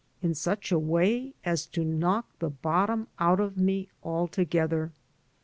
in 0.23 0.33
such 0.33 0.71
a 0.71 0.79
way 0.79 1.31
as 1.45 1.67
to 1.67 1.85
knock 1.85 2.25
the 2.39 2.49
bottom 2.49 3.05
out 3.19 3.39
of 3.39 3.55
me 3.55 3.87
altogether. 4.03 4.91